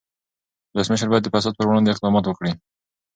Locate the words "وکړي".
2.25-2.51